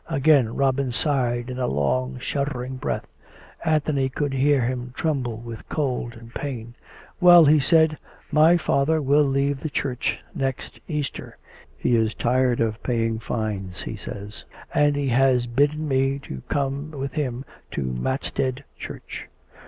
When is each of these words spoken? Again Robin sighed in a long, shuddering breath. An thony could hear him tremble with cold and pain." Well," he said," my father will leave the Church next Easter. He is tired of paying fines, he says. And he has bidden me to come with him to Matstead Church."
Again 0.09 0.55
Robin 0.55 0.91
sighed 0.91 1.51
in 1.51 1.59
a 1.59 1.67
long, 1.67 2.17
shuddering 2.17 2.77
breath. 2.77 3.05
An 3.63 3.81
thony 3.81 4.11
could 4.11 4.33
hear 4.33 4.61
him 4.61 4.93
tremble 4.95 5.37
with 5.37 5.69
cold 5.69 6.13
and 6.15 6.33
pain." 6.33 6.73
Well," 7.21 7.45
he 7.45 7.59
said," 7.59 7.99
my 8.41 8.57
father 8.57 8.99
will 8.99 9.21
leave 9.21 9.59
the 9.59 9.69
Church 9.69 10.17
next 10.33 10.79
Easter. 10.87 11.37
He 11.77 11.95
is 11.95 12.15
tired 12.15 12.59
of 12.59 12.81
paying 12.81 13.19
fines, 13.19 13.83
he 13.83 13.95
says. 13.95 14.43
And 14.73 14.95
he 14.95 15.09
has 15.09 15.45
bidden 15.45 15.87
me 15.87 16.17
to 16.23 16.41
come 16.49 16.89
with 16.89 17.11
him 17.13 17.45
to 17.69 17.83
Matstead 17.83 18.63
Church." 18.79 19.29